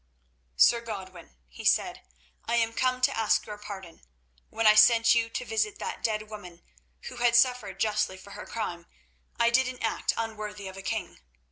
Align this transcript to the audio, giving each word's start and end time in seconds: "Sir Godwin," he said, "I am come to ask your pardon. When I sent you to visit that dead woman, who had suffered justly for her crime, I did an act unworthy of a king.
"Sir 0.55 0.81
Godwin," 0.81 1.35
he 1.47 1.63
said, 1.63 2.01
"I 2.47 2.55
am 2.55 2.73
come 2.73 3.01
to 3.01 3.15
ask 3.15 3.45
your 3.45 3.59
pardon. 3.59 4.01
When 4.49 4.65
I 4.65 4.73
sent 4.73 5.13
you 5.13 5.29
to 5.29 5.45
visit 5.45 5.77
that 5.77 6.01
dead 6.01 6.27
woman, 6.27 6.63
who 7.01 7.17
had 7.17 7.35
suffered 7.35 7.79
justly 7.79 8.17
for 8.17 8.31
her 8.31 8.47
crime, 8.47 8.87
I 9.39 9.51
did 9.51 9.67
an 9.67 9.77
act 9.83 10.13
unworthy 10.17 10.67
of 10.67 10.75
a 10.75 10.81
king. 10.81 11.19